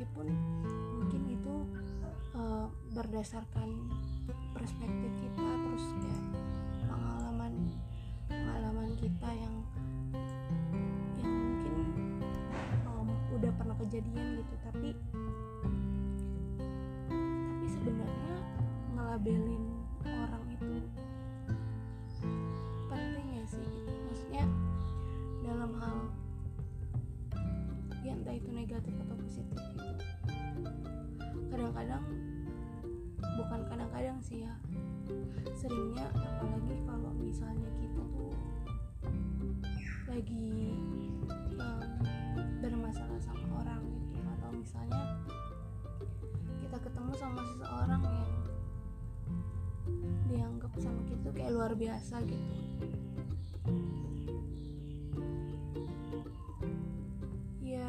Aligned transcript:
meskipun 0.00 0.32
mungkin 0.96 1.22
itu 1.28 1.54
uh, 2.32 2.72
berdasarkan 2.96 3.68
perspektif 4.56 5.12
kita 5.20 5.44
terus 5.44 5.84
kayak 6.00 6.24
pengalaman 6.88 7.52
pengalaman 8.24 8.96
kita 8.96 9.28
yang 9.28 9.54
yang 11.20 11.28
mungkin 11.36 11.76
um, 12.88 13.12
udah 13.12 13.52
pernah 13.60 13.76
kejadian 13.76 14.40
gitu. 14.40 14.54
Tapi 14.64 14.88
tapi 17.52 17.66
sebenarnya 17.68 18.36
ngelabelin 18.96 19.79
misalnya 37.40 37.72
kita 37.80 38.02
tuh 38.12 38.32
lagi 40.12 40.76
um, 41.56 41.88
bermasalah 42.60 43.16
sama 43.24 43.64
orang 43.64 43.80
gitu. 43.96 44.20
Atau 44.20 44.50
misalnya 44.52 45.04
kita 46.60 46.76
ketemu 46.84 47.12
sama 47.16 47.40
seseorang 47.40 48.02
yang 48.04 48.28
dianggap 50.28 50.72
sama 50.84 51.00
kita 51.08 51.24
tuh 51.24 51.32
kayak 51.32 51.52
luar 51.56 51.72
biasa 51.72 52.20
gitu. 52.28 52.52
Ya 57.64 57.88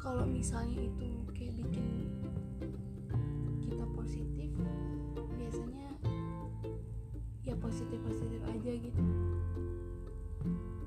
kalau 0.00 0.24
misalnya 0.24 0.81
aja 8.72 8.88
gitu. 8.88 9.04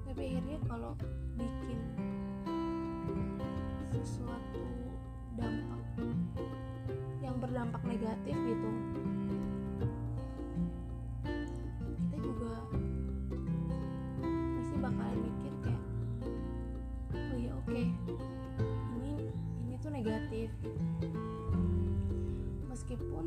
Tapi 0.09 0.21
akhirnya 0.25 0.57
kalau 0.65 0.97
bikin 1.37 1.77
sesuatu 3.93 4.65
dampak 5.37 5.81
yang 7.21 7.37
berdampak 7.37 7.81
negatif 7.85 8.33
gitu 8.33 8.69
kita 12.09 12.17
juga 12.25 12.53
pasti 14.57 14.75
bakalan 14.81 15.17
mikir 15.21 15.53
kayak 15.61 15.83
oh 17.13 17.37
ya 17.37 17.51
oke 17.53 17.81
ini 18.97 19.29
ini 19.69 19.73
tuh 19.77 19.91
negatif. 19.93 20.49
Meskipun 22.65 23.25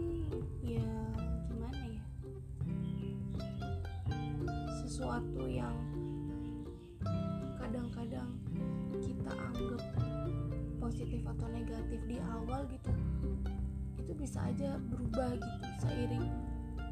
ya 0.67 0.91
gimana 1.47 1.88
sesuatu 4.89 5.45
yang 5.45 5.77
kadang-kadang 7.61 8.33
kita 9.05 9.33
anggap 9.37 9.85
positif 10.81 11.21
atau 11.29 11.47
negatif 11.53 12.01
di 12.09 12.17
awal 12.25 12.65
gitu 12.73 12.89
itu 14.01 14.13
bisa 14.17 14.49
aja 14.49 14.81
berubah 14.89 15.37
gitu 15.37 15.69
seiring 15.85 16.25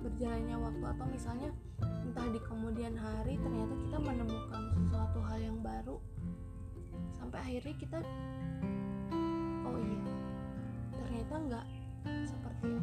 berjalannya 0.05 0.57
waktu. 0.61 0.85
Atau 0.93 1.07
misalnya 1.09 1.49
entah 1.81 2.29
di 2.29 2.41
kemudian 2.45 2.93
hari 3.01 3.41
ternyata 3.41 3.75
kita 3.89 3.99
menemukan 4.05 4.63
sesuatu 4.77 5.19
hal 5.25 5.39
yang 5.41 5.59
baru 5.65 5.97
sampai 7.17 7.41
akhirnya 7.41 7.75
kita 7.81 7.99
oh 9.65 9.81
iya 9.81 10.05
ternyata 11.01 11.35
nggak 11.49 11.67
seperti 12.29 12.76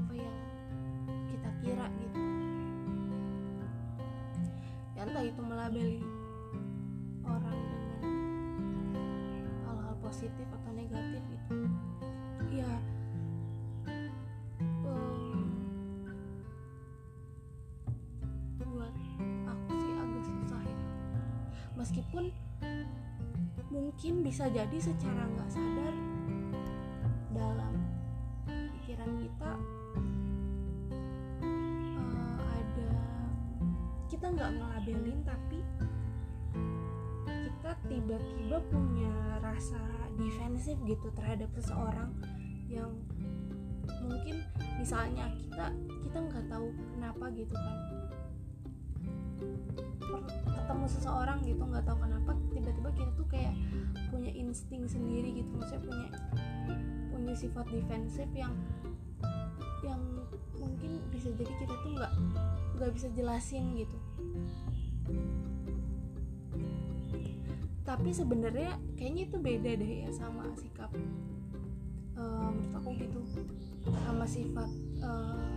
melabeli 5.64 6.04
orang 7.24 7.56
dengan 7.56 8.04
hal-hal 9.64 9.96
positif 10.04 10.44
atau 10.60 10.76
negatif 10.76 11.24
gitu. 11.32 11.56
Ya 12.52 12.68
em, 13.88 14.12
buat 18.60 18.92
aku 19.48 19.72
sih 19.80 19.94
agak 19.96 20.24
susah 20.28 20.64
ya. 20.68 20.80
Meskipun 21.80 22.36
mungkin 23.72 24.14
bisa 24.20 24.52
jadi 24.52 24.78
secara 24.84 25.24
nggak 25.32 25.48
sadar 25.48 25.96
dalam 27.32 27.74
pikiran 28.52 29.16
kita 29.16 29.52
eh, 31.40 32.36
ada 32.52 32.92
kita 34.12 34.28
nggak 34.28 34.52
ngelabelin 34.60 35.24
tapi 35.24 35.53
tiba-tiba 38.04 38.60
punya 38.68 39.16
rasa 39.40 39.80
defensif 40.20 40.76
gitu 40.84 41.08
terhadap 41.16 41.48
seseorang 41.56 42.12
yang 42.68 42.92
mungkin 44.04 44.44
misalnya 44.76 45.32
kita 45.40 45.72
kita 46.04 46.18
nggak 46.20 46.46
tahu 46.52 46.68
kenapa 46.92 47.32
gitu 47.32 47.56
kan. 47.56 47.78
Ketemu 50.52 50.86
seseorang 50.92 51.40
gitu 51.48 51.64
nggak 51.64 51.88
tahu 51.88 51.98
kenapa 52.04 52.32
tiba-tiba 52.52 52.90
kita 52.92 53.12
tuh 53.16 53.28
kayak 53.32 53.56
punya 54.12 54.36
insting 54.36 54.84
sendiri 54.84 55.40
gitu. 55.40 55.48
Maksudnya 55.56 55.88
punya 55.88 56.08
punya 57.08 57.34
sifat 57.40 57.66
defensif 57.72 58.28
yang 58.36 58.52
yang 59.80 60.04
mungkin 60.60 61.00
bisa 61.08 61.32
jadi 61.40 61.54
kita 61.56 61.76
tuh 61.88 61.92
nggak 61.96 62.14
nggak 62.80 62.92
bisa 62.96 63.08
jelasin 63.16 63.64
gitu 63.80 63.96
tapi 67.84 68.16
sebenarnya 68.16 68.80
kayaknya 68.96 69.24
itu 69.28 69.38
beda 69.44 69.72
deh 69.76 69.92
ya 70.08 70.10
sama 70.16 70.48
sikap 70.56 70.88
eh, 72.16 72.48
menurut 72.48 72.80
aku 72.80 72.90
gitu. 72.96 73.20
Sama 74.08 74.24
sifat 74.24 74.70
eh, 75.04 75.48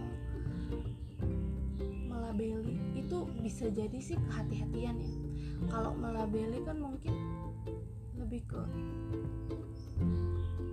melabeli. 2.10 2.74
Itu 2.98 3.30
bisa 3.38 3.70
jadi 3.70 3.98
sih 4.02 4.18
kehati-hatian 4.18 4.98
ya. 4.98 5.12
Kalau 5.70 5.94
melabeli 5.94 6.58
kan 6.66 6.82
mungkin 6.82 7.14
lebih 8.18 8.42
ke 8.50 8.62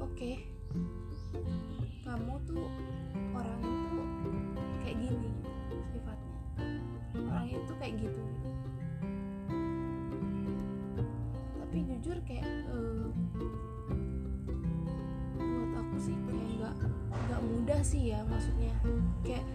oke 0.02 0.32
kamu 2.04 2.34
tuh 2.50 2.68
orang 3.38 3.62
itu 3.62 4.02
kayak 4.82 4.98
gini 4.98 5.30
sifatnya. 5.94 6.38
Orang 7.30 7.48
itu 7.48 7.74
kayak 7.78 7.94
gitu 8.02 8.20
gitu 8.20 8.43
jujur 12.04 12.20
kayak 12.28 12.44
eh, 12.44 13.08
buat 15.40 15.72
aku 15.72 15.96
sih 16.04 16.16
kayak 16.28 16.48
nggak 16.60 16.76
nggak 17.16 17.42
mudah 17.48 17.80
sih 17.80 18.12
ya 18.12 18.20
maksudnya. 18.28 18.76
Kayak 19.24 19.48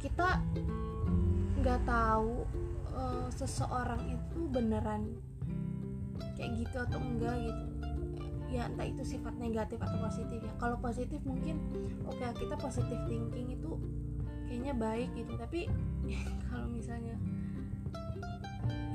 kita 0.00 0.40
nggak 1.60 1.80
tahu 1.84 2.48
eh, 2.88 3.28
seseorang 3.36 4.00
itu 4.16 4.40
beneran 4.48 5.12
kayak 6.40 6.64
gitu 6.64 6.88
atau 6.88 6.96
enggak 7.04 7.36
gitu. 7.44 7.64
Ya 8.48 8.64
entah 8.64 8.88
itu 8.88 9.04
sifat 9.04 9.36
negatif 9.36 9.76
atau 9.76 10.00
positif 10.00 10.40
ya. 10.40 10.52
Kalau 10.56 10.80
positif 10.80 11.20
mungkin 11.28 11.60
oke 12.08 12.24
kita 12.40 12.56
positif 12.56 12.96
thinking 13.12 13.60
itu 13.60 13.76
kayaknya 14.48 14.72
baik 14.72 15.12
gitu. 15.12 15.36
Tapi 15.36 15.68
kalau 16.48 16.64
misalnya 16.72 17.20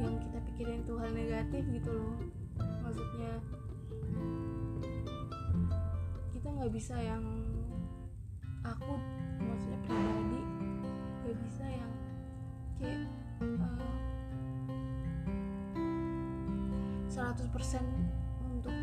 yang 0.01 0.15
kita 0.19 0.39
pikirin 0.51 0.83
itu 0.83 0.93
hal 0.99 1.11
negatif 1.15 1.63
gitu 1.71 1.91
loh. 1.91 2.15
Maksudnya 2.83 3.31
kita 6.35 6.47
nggak 6.51 6.73
bisa 6.73 6.95
yang 6.99 7.23
aku 8.65 8.93
maksudnya 9.41 9.79
pribadi 9.85 10.41
nggak 11.21 11.37
bisa 11.45 11.65
yang 11.69 11.91
kayak 12.81 13.05
eh, 13.41 13.85
100% 17.09 17.55
untuk 18.43 18.75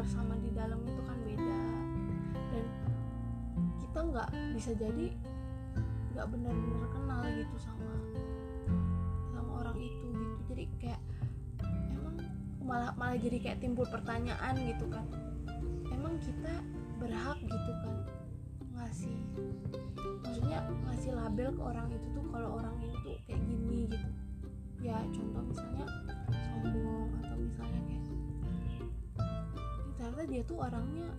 luar 0.00 0.16
sama 0.16 0.32
di 0.40 0.48
dalam 0.56 0.80
itu 0.88 1.02
kan 1.04 1.18
beda. 1.28 1.60
Dan 2.32 2.64
kita 3.84 3.98
nggak 4.00 4.28
bisa 4.56 4.72
jadi 4.72 5.12
nggak 6.16 6.24
benar-benar 6.24 6.88
kenal 6.88 7.20
gitu 7.36 7.56
sama 7.60 7.92
sama 9.28 9.60
orang 9.60 9.76
itu 9.76 10.08
gitu. 10.08 10.40
Jadi 10.48 10.64
kayak 10.80 11.00
emang 11.92 12.16
malah 12.64 12.96
malah 12.96 13.20
jadi 13.20 13.44
kayak 13.44 13.60
timbul 13.60 13.84
pertanyaan 13.92 14.56
gitu 14.72 14.88
kan. 14.88 15.04
Emang 15.92 16.16
kita 16.24 16.64
berhak 16.96 17.36
gitu 17.44 17.72
kan 17.84 17.96
ngasih 18.80 19.20
maksudnya 20.24 20.64
ngasih 20.88 21.12
label 21.12 21.52
ke 21.52 21.60
orang 21.60 21.92
itu 21.92 22.08
tuh 22.16 22.24
kalau 22.32 22.56
orang 22.56 22.72
itu 22.80 23.20
kayak 23.28 23.40
gini 23.44 23.84
gitu. 23.84 24.08
Ya 24.80 24.96
contoh 25.12 25.44
misalnya 25.44 25.84
sombong 26.32 27.20
atau 27.20 27.36
misalnya 27.36 27.80
kayak 27.84 28.00
dia 30.30 30.46
tuh 30.46 30.62
orangnya 30.62 31.10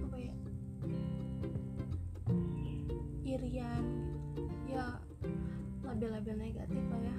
apa 0.00 0.16
ya 0.16 0.34
irian 3.28 3.84
ya 4.64 5.04
label-label 5.84 6.36
negatif 6.40 6.82
lah 6.88 7.00
ya. 7.04 7.16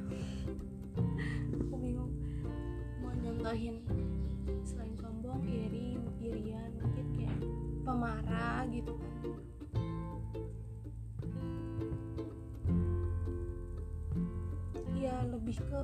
Aku 1.70 1.76
bingung 1.78 2.12
mau 2.98 3.14
nyontohin 3.14 3.86
selain 4.66 4.98
sombong 4.98 5.46
iri 5.46 6.02
irian 6.20 6.74
mungkin 6.82 7.06
kayak 7.14 7.38
pemarah 7.86 8.66
gitu 8.74 8.98
kan. 8.98 9.14
Ya 14.98 15.14
lebih 15.30 15.62
ke 15.62 15.82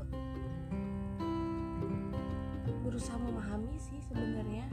berusaha 2.91 3.15
memahami 3.23 3.79
sih 3.79 4.03
sebenarnya 4.03 4.67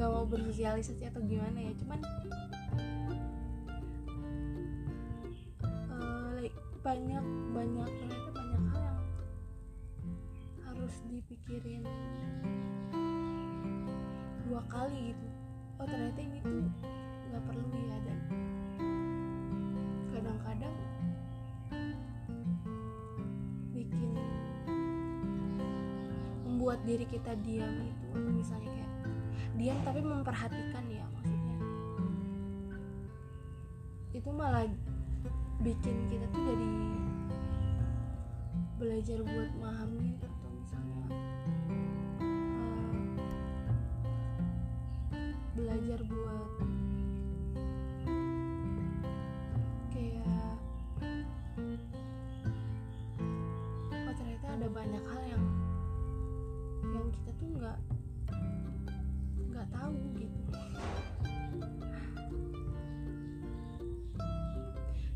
nggak 0.00 0.16
mau 0.16 0.24
bersosialisasi 0.24 1.12
atau 1.12 1.20
gimana 1.28 1.60
ya 1.60 1.76
cuman 1.76 2.00
eh, 5.60 6.28
like, 6.40 6.56
banyak 6.80 7.20
banyak 7.52 7.84
ternyata 7.84 8.30
banyak 8.32 8.62
hal 8.72 8.80
yang 8.80 9.04
harus 10.64 10.94
dipikirin 11.04 11.84
dua 14.48 14.64
kali 14.72 15.12
gitu. 15.12 15.26
Oh 15.76 15.84
ternyata 15.84 16.20
ini 16.24 16.40
tuh 16.48 16.64
nggak 17.28 17.42
perlu 17.44 17.68
ya 17.68 17.98
dan 18.08 18.18
kadang-kadang 20.16 20.76
bikin 23.76 24.16
membuat 26.48 26.80
diri 26.88 27.04
kita 27.04 27.36
diam 27.44 27.84
itu 27.84 28.06
atau 28.16 28.32
misalnya 28.32 28.72
kayak 28.72 28.89
diam 29.60 29.76
tapi 29.84 30.00
memperhatikan 30.00 30.84
ya 30.88 31.04
maksudnya. 31.12 31.56
Itu 34.16 34.32
malah 34.32 34.64
bikin 35.60 36.08
kita 36.08 36.24
tuh 36.32 36.40
jadi 36.48 36.68
belajar 38.80 39.20
buat 39.20 39.52
memahami 39.60 40.16
atau 40.24 40.48
misalnya 40.56 41.04
eh, 45.12 45.36
belajar 45.52 46.00
buat 46.08 46.50
kayak 49.92 50.56
oh 53.92 54.14
ternyata 54.16 54.46
ada 54.56 54.68
banyak 54.72 55.04
hal 55.04 55.22
yang 55.28 55.44
yang 56.96 57.06
kita 57.12 57.30
tuh 57.36 57.48
nggak 57.60 57.99
nggak 59.60 59.76
tahu 59.76 59.92
gitu. 60.16 60.40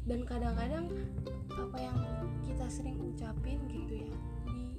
Dan 0.04 0.20
kadang-kadang 0.28 0.84
apa 1.48 1.78
yang 1.80 1.96
kita 2.44 2.68
sering 2.68 3.00
ucapin 3.00 3.56
gitu 3.72 4.04
ya 4.04 4.12
di 4.52 4.76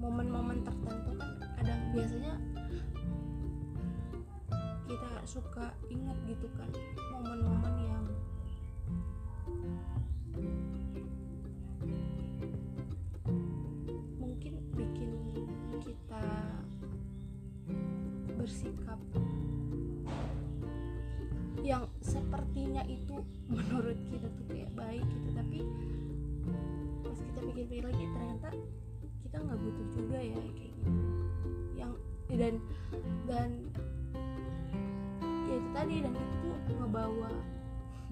momen-momen 0.00 0.64
tertentu 0.64 1.20
kan 1.20 1.36
kadang 1.60 1.80
biasanya 1.92 2.32
kita 4.88 5.10
suka 5.28 5.76
ingat 5.92 6.16
gitu 6.24 6.48
kan 6.56 6.72
pikir-pikir 27.64 27.88
lagi 27.88 28.04
ternyata 28.12 28.48
kita 29.24 29.36
nggak 29.40 29.56
butuh 29.56 29.86
juga 29.96 30.18
ya 30.20 30.36
kayak 30.36 30.72
gitu. 30.76 30.92
Yang 31.72 31.92
dan 32.28 32.54
dan 33.24 33.50
ya 35.48 35.54
itu 35.56 35.68
tadi 35.72 35.94
dan 36.04 36.12
itu 36.12 36.48
tuh 36.68 36.74
ngebawa 36.76 37.32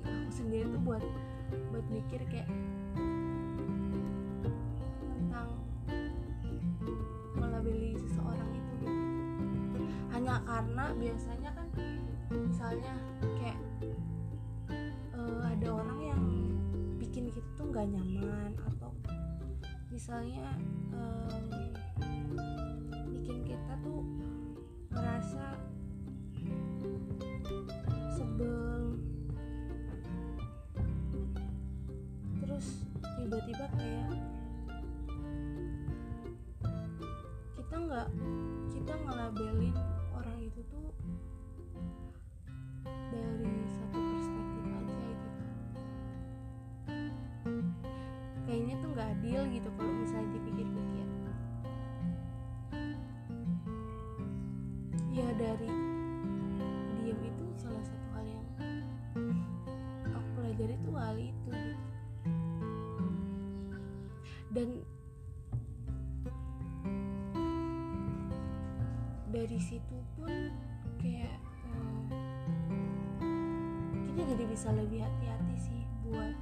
aku 0.08 0.30
sendiri 0.32 0.64
tuh 0.72 0.80
buat 0.80 1.04
buat 1.68 1.86
mikir 1.92 2.20
kayak 2.32 2.48
tentang 5.20 5.48
melabeli 7.36 7.92
seseorang 8.00 8.50
itu 8.56 8.72
gitu. 8.88 9.00
Hanya 10.16 10.40
karena 10.48 10.84
biasanya 10.96 11.50
kan 11.52 11.68
misalnya 12.32 12.94
kayak 13.36 13.60
eh, 15.12 15.40
ada 15.44 15.68
orang 15.76 16.00
yang 16.00 16.22
bikin 16.96 17.28
kita 17.28 17.48
tuh 17.60 17.68
nggak 17.68 17.84
nyaman 17.92 18.56
misalnya 19.92 20.56
em, 20.96 21.44
bikin 23.12 23.44
kita 23.44 23.76
tuh 23.84 24.00
ngerasa 24.88 25.60
sebel. 28.16 28.96
Terus 32.40 32.88
tiba-tiba 33.20 33.66
kayak 33.76 34.16
kita 37.60 37.76
nggak 37.76 38.08
kita 38.72 38.94
ngelabelin 38.96 39.76
ya 55.32 55.56
dari 55.56 55.72
diem 57.00 57.20
itu 57.24 57.44
salah 57.56 57.80
satu 57.80 58.06
hal 58.12 58.24
yang 58.28 58.44
aku 60.12 60.28
pelajari 60.36 60.76
tuh 60.84 60.92
hal 60.92 61.16
itu. 61.16 61.52
Dan 64.52 64.68
dari 69.32 69.56
situ 69.56 69.96
pun 70.20 70.52
kayak 71.00 71.40
eh, 71.64 72.00
kita 74.12 74.20
jadi 74.36 74.44
bisa 74.52 74.68
lebih 74.76 75.00
hati-hati 75.00 75.56
sih 75.56 75.80
buat 76.04 76.36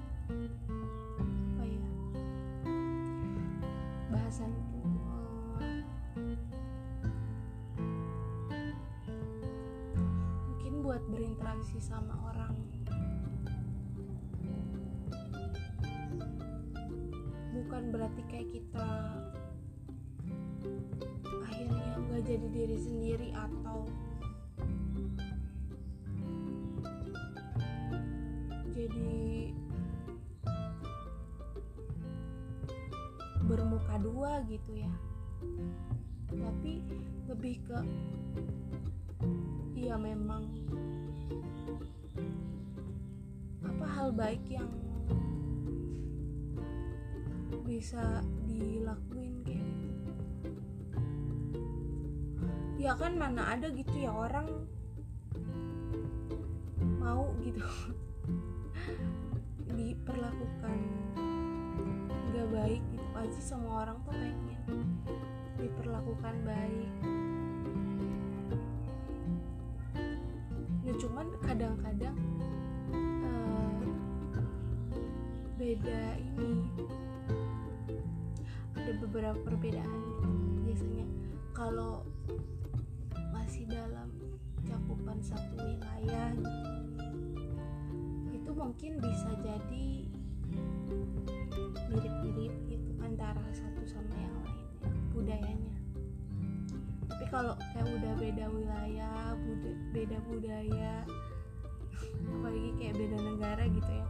buat 10.91 11.07
berinteraksi 11.07 11.79
sama 11.79 12.19
orang. 12.35 12.51
Bukan 17.55 17.95
berarti 17.95 18.27
kayak 18.27 18.51
kita 18.51 18.91
akhirnya 21.47 21.95
nggak 21.95 22.23
jadi 22.27 22.47
diri 22.51 22.75
sendiri 22.83 23.31
atau 23.31 23.87
jadi 28.75 29.55
bermuka 33.47 33.95
dua 34.03 34.43
gitu 34.51 34.75
ya. 34.75 34.91
Tapi 36.35 36.83
lebih 37.31 37.63
ke 37.63 37.79
iya 39.91 39.99
memang. 39.99 40.47
Apa 43.59 43.87
hal 43.91 44.15
baik 44.15 44.47
yang 44.47 44.71
bisa 47.67 48.23
dilakuin 48.47 49.43
kayak 49.43 49.67
gitu? 49.67 50.15
Ya 52.79 52.95
kan 52.95 53.19
mana 53.19 53.51
ada 53.51 53.67
gitu 53.75 53.91
ya 53.99 54.15
orang 54.15 54.47
mau 57.03 57.35
gitu. 57.43 57.59
Diperlakukan 59.75 60.79
nggak 62.31 62.47
baik 62.47 62.83
gitu. 62.95 63.07
Pasti 63.11 63.43
semua 63.43 63.91
orang 63.91 63.99
tuh 64.07 64.15
pengen 64.15 65.03
diperlakukan 65.59 66.35
baik 66.47 67.20
cuman 71.21 71.37
kadang-kadang 71.45 72.17
uh, 72.97 73.85
beda 75.61 76.17
ini. 76.17 76.65
Ada 78.73 78.97
beberapa 79.05 79.37
perbedaan 79.45 79.85
gitu. 79.85 80.29
Biasanya 80.65 81.05
kalau 81.53 82.09
masih 83.37 83.69
dalam 83.69 84.09
cakupan 84.65 85.21
satu 85.21 85.61
wilayah 85.61 86.33
gitu 86.41 87.05
itu 88.33 88.51
mungkin 88.57 88.93
bisa 89.05 89.29
jadi 89.45 89.89
mirip-mirip 91.93 92.55
gitu 92.65 92.93
antara 93.05 93.45
kalau 97.31 97.55
kayak 97.71 97.87
udah 97.87 98.13
beda 98.19 98.45
wilayah 98.51 99.39
buda 99.39 99.71
beda 99.95 100.19
budaya 100.27 101.07
apalagi 102.27 102.71
kayak 102.75 102.95
beda 102.99 103.19
negara 103.23 103.65
gitu 103.71 103.91
ya. 103.95 104.07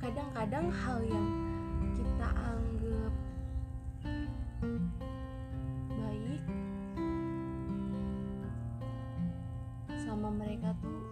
Kadang-kadang 0.00 0.66
hal 0.72 0.98
yang 1.04 1.28
kita 1.92 2.28
anggap 2.32 3.12
baik 5.92 6.42
sama 10.00 10.28
mereka 10.32 10.72
tuh 10.80 11.04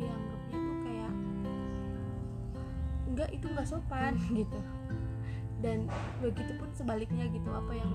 dianggapnya 0.00 0.56
tuh 0.56 0.76
kayak 0.80 1.14
enggak 3.04 3.30
itu 3.36 3.46
nggak 3.52 3.68
sopan 3.68 4.16
gitu 4.40 4.60
dan 5.58 5.90
begitupun 6.22 6.70
sebaliknya 6.70 7.26
gitu 7.30 7.50
apa 7.50 7.72
yang 7.74 7.92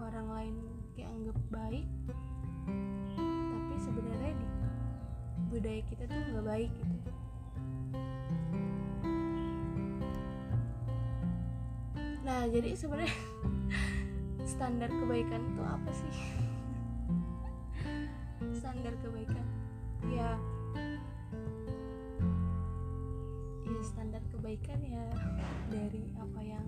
orang 0.00 0.26
lain 0.32 0.54
kayak 0.96 1.12
anggap 1.12 1.36
baik 1.52 1.86
tapi 3.52 3.74
sebenarnya 3.84 4.32
di 4.32 4.46
budaya 5.52 5.80
kita 5.86 6.02
tuh 6.08 6.20
nggak 6.32 6.46
baik 6.46 6.72
gitu. 6.72 7.10
Nah 12.26 12.42
jadi 12.50 12.74
sebenarnya 12.74 13.14
standar 14.56 14.90
kebaikan 14.90 15.42
itu 15.46 15.62
apa 15.62 15.90
sih? 15.94 16.14
Standar 18.58 18.94
kebaikan. 19.04 19.46
Ya 20.10 20.34
ya 20.34 20.55
kebaikan 24.46 24.78
ya 24.86 25.02
dari 25.74 26.06
apa 26.22 26.38
yang 26.38 26.66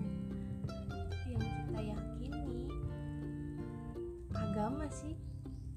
yang 1.30 1.38
kita 1.47 1.78
yakini. 1.94 2.66
Agama 4.35 4.90
sih 4.90 5.14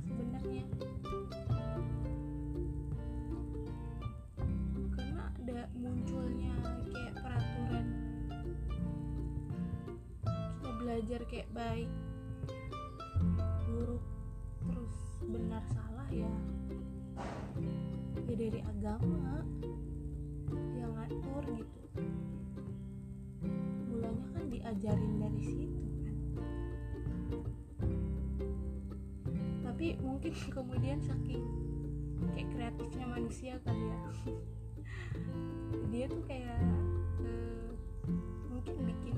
sebenarnya. 0.01 0.65
Karena 4.97 5.29
ada 5.29 5.69
munculnya 5.77 6.57
kayak 6.89 7.21
peraturan. 7.21 7.85
Kita 10.25 10.69
belajar 10.81 11.21
kayak 11.29 11.53
baik 11.53 11.91
buruk 13.69 14.01
terus 14.65 14.97
benar 15.29 15.61
salah 15.69 16.09
ya. 16.09 16.33
Ya 18.25 18.33
dari 18.33 18.65
agama 18.65 19.45
yang 20.73 20.97
ngatur 20.97 21.45
gitu 21.61 21.80
mulanya 23.91 24.27
kan 24.31 24.45
diajarin 24.47 25.13
dari 25.19 25.41
situ 25.43 25.83
kan? 26.03 26.15
Tapi 29.67 29.85
mungkin 29.99 30.33
kemudian 30.55 30.99
saking 31.03 31.43
kayak 32.31 32.47
kreatifnya 32.55 33.05
manusia 33.09 33.53
kali 33.67 33.85
ya. 33.91 34.01
Dia 35.91 36.05
tuh 36.07 36.23
kayak 36.23 36.59
uh, 37.27 37.71
mungkin 38.47 38.75
bikin 38.87 39.17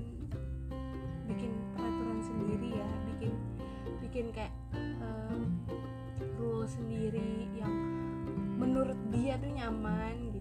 bikin 1.29 1.51
peraturan 1.77 2.19
sendiri 2.25 2.69
ya 2.73 2.89
bikin 3.13 3.33
bikin 4.01 4.25
kayak 4.33 4.53
uh, 4.73 5.37
rule 6.41 6.65
sendiri 6.65 7.47
yang 7.53 7.71
menurut 8.57 8.97
dia 9.13 9.37
tuh 9.37 9.53
nyaman 9.53 10.32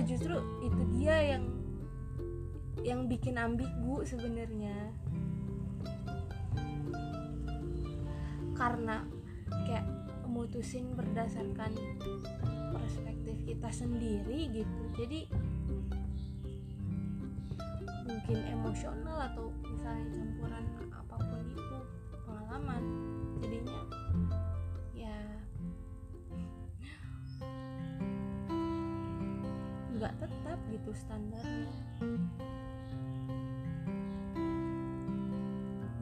malah 0.00 0.16
justru 0.16 0.36
itu 0.64 0.82
dia 0.96 1.36
yang 1.36 1.44
yang 2.80 3.04
bikin 3.04 3.36
ambigu 3.36 4.00
sebenarnya. 4.08 4.96
Karena 8.56 9.04
kayak 9.68 9.84
mutusin 10.24 10.96
berdasarkan 10.96 11.76
perspektif 12.72 13.36
kita 13.44 13.68
sendiri 13.68 14.48
gitu. 14.48 14.82
Jadi 14.96 15.28
mungkin 18.08 18.38
emosional 18.56 19.36
atau 19.36 19.52
misalnya 19.68 20.16
campuran 20.16 20.64
apa 20.96 21.16
pun 21.20 21.44
itu 21.44 21.78
pengalaman 22.24 22.82
jadinya 23.44 23.84
nggak 30.10 30.26
tetap 30.26 30.58
gitu 30.74 30.90
standarnya. 30.90 31.70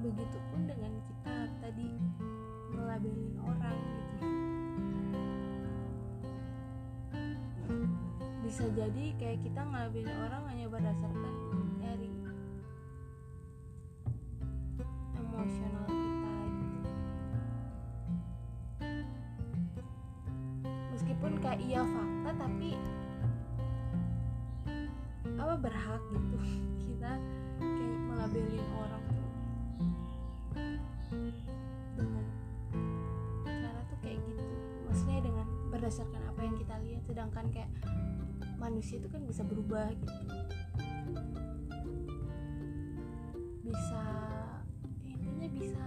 Begitupun 0.01 0.61
dengan 0.65 0.93
kita 1.05 1.37
tadi 1.61 1.93
ngelabelin 2.73 3.37
orang 3.45 3.77
gitu. 3.77 4.17
Bisa 8.49 8.65
jadi 8.73 9.05
kayak 9.21 9.45
kita 9.45 9.61
ngelabelin 9.61 10.17
orang 10.25 10.43
hanya 10.57 10.73
berdasarkan 10.73 11.35
dari 11.77 12.09
emosional 15.21 15.85
kita 15.85 16.33
gitu. 16.49 16.91
Meskipun 20.97 21.33
kayak 21.45 21.61
iya 21.61 21.85
fakta 21.85 22.31
tapi 22.41 22.73
berhak 25.59 26.03
gitu. 26.15 26.37
Kita 26.87 27.13
kayak 27.59 28.01
melabelin 28.07 28.67
orang 28.79 29.05
tuh 29.11 29.29
dengan 31.99 32.25
cara 33.43 33.81
tuh 33.91 33.99
kayak 34.03 34.19
gitu. 34.23 34.45
Maksudnya 34.87 35.19
dengan 35.23 35.47
berdasarkan 35.69 36.23
apa 36.31 36.41
yang 36.47 36.55
kita 36.57 36.75
lihat 36.81 37.03
sedangkan 37.05 37.47
kayak 37.53 37.71
manusia 38.59 38.99
itu 39.03 39.09
kan 39.11 39.23
bisa 39.27 39.43
berubah 39.43 39.91
gitu. 39.95 40.15
Bisa 43.69 44.05
intinya 45.05 45.49
bisa 45.51 45.85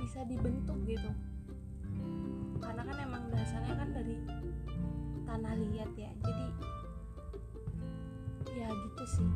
bisa 0.00 0.20
dibentuk 0.26 0.78
gitu. 0.88 1.10
Karena 2.60 2.82
kan 2.82 2.96
emang 2.98 3.24
dasarnya 3.32 3.74
kan 3.78 3.88
dari 3.94 4.16
tanah 5.30 5.54
liat 5.54 5.92
ya. 5.94 6.10
Jadi 6.26 6.46
ya 8.50 8.66
gitu 8.66 9.04
sih 9.06 9.30